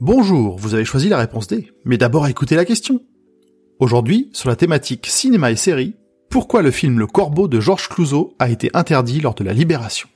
[0.00, 3.00] Bonjour, vous avez choisi la réponse D, mais d'abord écoutez la question.
[3.80, 5.96] Aujourd'hui, sur la thématique cinéma et série,
[6.30, 10.08] pourquoi le film Le Corbeau de Georges Clouzot a été interdit lors de la Libération?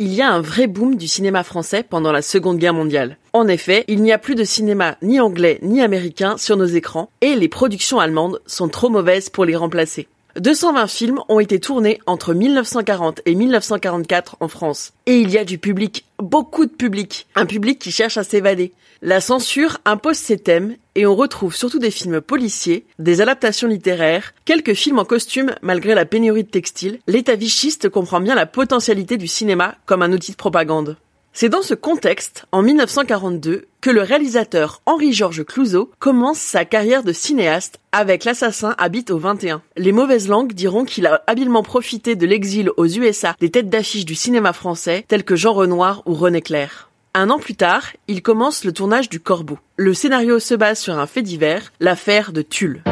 [0.00, 3.16] Il y a un vrai boom du cinéma français pendant la Seconde Guerre mondiale.
[3.32, 7.08] En effet, il n'y a plus de cinéma ni anglais ni américain sur nos écrans
[7.20, 10.08] et les productions allemandes sont trop mauvaises pour les remplacer.
[10.36, 14.92] 220 films ont été tournés entre 1940 et 1944 en France.
[15.06, 18.72] Et il y a du public, beaucoup de public, un public qui cherche à s'évader.
[19.00, 24.34] La censure impose ses thèmes et on retrouve surtout des films policiers, des adaptations littéraires,
[24.44, 26.98] quelques films en costume malgré la pénurie de textiles.
[27.06, 30.96] L'état vichiste comprend bien la potentialité du cinéma comme un outil de propagande.
[31.36, 37.12] C'est dans ce contexte, en 1942, que le réalisateur Henri-Georges Clouzot commence sa carrière de
[37.12, 39.60] cinéaste avec L'assassin habite au 21.
[39.76, 44.04] Les mauvaises langues diront qu'il a habilement profité de l'exil aux USA des têtes d'affiche
[44.04, 46.88] du cinéma français telles que Jean Renoir ou René Clair.
[47.14, 49.58] Un an plus tard, il commence le tournage du Corbeau.
[49.76, 52.84] Le scénario se base sur un fait divers, l'affaire de Tulle.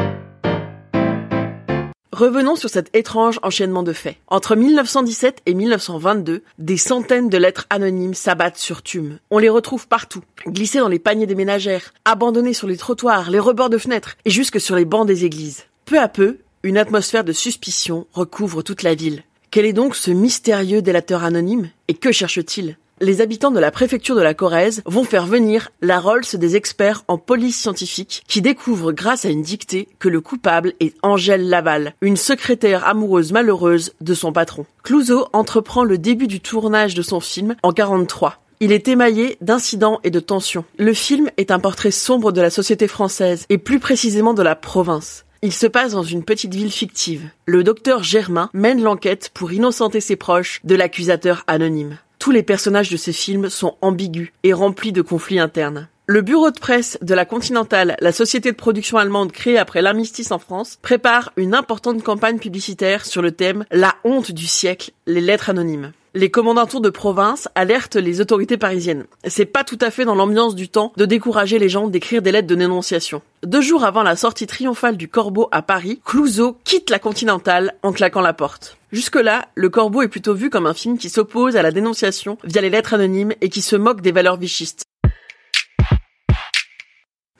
[2.13, 4.19] Revenons sur cet étrange enchaînement de faits.
[4.29, 9.19] Entre 1917 et 1922, des centaines de lettres anonymes s'abattent sur Tume.
[9.31, 13.39] On les retrouve partout, glissées dans les paniers des ménagères, abandonnées sur les trottoirs, les
[13.39, 15.65] rebords de fenêtres et jusque sur les bancs des églises.
[15.87, 19.25] Peu à peu, une atmosphère de suspicion recouvre toute la ville.
[19.51, 22.77] Quel est donc ce mystérieux délateur anonyme et que cherche-t-il?
[23.03, 27.03] Les habitants de la préfecture de la Corrèze vont faire venir la Rolls des experts
[27.09, 31.95] en police scientifique qui découvrent grâce à une dictée que le coupable est Angèle Laval,
[32.01, 34.67] une secrétaire amoureuse malheureuse de son patron.
[34.85, 38.39] Clouseau entreprend le début du tournage de son film en 43.
[38.61, 40.65] Il est émaillé d'incidents et de tensions.
[40.79, 44.55] Le film est un portrait sombre de la société française et plus précisément de la
[44.55, 45.25] province.
[45.43, 47.29] Il se passe dans une petite ville fictive.
[47.47, 51.99] Le docteur Germain mène l'enquête pour innocenter ses proches de l'accusateur anonyme.
[52.23, 55.89] Tous les personnages de ces films sont ambigus et remplis de conflits internes.
[56.07, 60.31] Le bureau de presse de la Continentale, la société de production allemande créée après l'armistice
[60.31, 65.21] en France, prépare une importante campagne publicitaire sur le thème La honte du siècle, les
[65.21, 65.91] lettres anonymes.
[66.15, 69.07] Les commandants de province alertent les autorités parisiennes.
[69.27, 72.33] C'est pas tout à fait dans l'ambiance du temps de décourager les gens d'écrire des
[72.33, 73.23] lettres de dénonciation.
[73.45, 77.93] Deux jours avant la sortie triomphale du Corbeau à Paris, Clouseau quitte la Continentale en
[77.93, 78.77] claquant la porte.
[78.93, 82.61] Jusque-là, le Corbeau est plutôt vu comme un film qui s'oppose à la dénonciation via
[82.61, 84.83] les lettres anonymes et qui se moque des valeurs vichistes.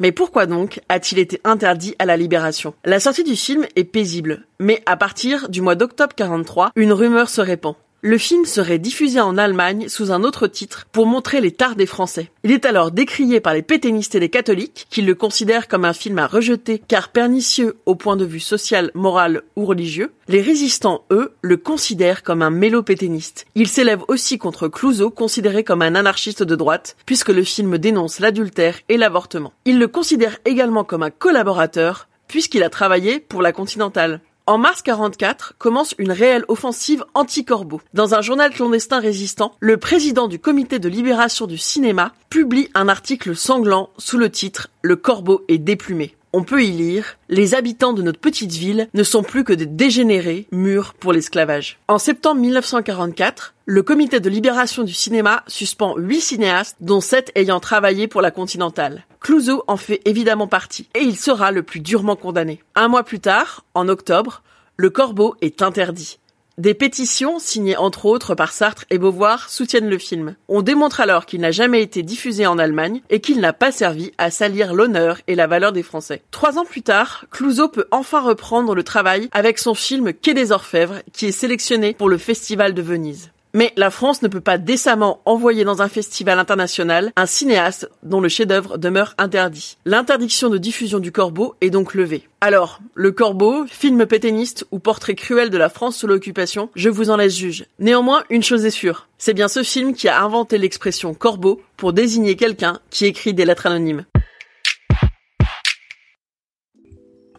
[0.01, 2.73] Mais pourquoi donc a-t-il été interdit à la Libération?
[2.87, 7.29] La sortie du film est paisible, mais à partir du mois d'octobre 43, une rumeur
[7.29, 7.75] se répand.
[8.05, 11.87] Le film serait diffusé en Allemagne sous un autre titre pour montrer les tares des
[11.87, 12.33] Français.
[12.43, 15.93] Il est alors décrié par les pétainistes et les catholiques, qui le considèrent comme un
[15.93, 20.11] film à rejeter car pernicieux au point de vue social, moral ou religieux.
[20.27, 23.47] Les résistants, eux, le considèrent comme un mélopétainiste.
[23.55, 28.19] Il s'élève aussi contre Clouseau, considéré comme un anarchiste de droite, puisque le film dénonce
[28.19, 29.53] l'adultère et l'avortement.
[29.65, 34.21] Il le considère également comme un collaborateur, puisqu'il a travaillé pour la Continentale.
[34.49, 37.81] En mars 44 commence une réelle offensive anti-corbeau.
[37.95, 42.89] Dans un journal clandestin résistant, le président du comité de libération du cinéma publie un
[42.89, 47.93] article sanglant sous le titre Le corbeau est déplumé on peut y lire Les habitants
[47.93, 51.79] de notre petite ville ne sont plus que des dégénérés mûrs pour l'esclavage.
[51.89, 57.61] En septembre 1944, le comité de libération du cinéma suspend huit cinéastes, dont sept ayant
[57.61, 59.05] travaillé pour la Continentale.
[59.21, 62.63] Clouseau en fait évidemment partie, et il sera le plus durement condamné.
[62.75, 64.43] Un mois plus tard, en octobre,
[64.77, 66.19] le corbeau est interdit.
[66.59, 70.37] Des pétitions, signées entre autres par Sartre et Beauvoir, soutiennent le film.
[70.49, 74.13] On démontre alors qu'il n'a jamais été diffusé en Allemagne et qu'il n'a pas servi
[74.19, 76.21] à salir l'honneur et la valeur des Français.
[76.31, 80.53] Trois ans plus tard, Clouseau peut enfin reprendre le travail avec son film Quai des
[80.53, 83.31] Orfèvres, qui est sélectionné pour le Festival de Venise.
[83.55, 88.21] Mais la France ne peut pas décemment envoyer dans un festival international un cinéaste dont
[88.21, 89.77] le chef-d'œuvre demeure interdit.
[89.85, 92.29] L'interdiction de diffusion du Corbeau est donc levée.
[92.41, 97.11] Alors, le Corbeau, film pétainiste ou portrait cruel de la France sous l'occupation, je vous
[97.11, 97.67] en laisse juge.
[97.79, 101.93] Néanmoins, une chose est sûre, c'est bien ce film qui a inventé l'expression Corbeau pour
[101.93, 104.05] désigner quelqu'un qui écrit des lettres anonymes.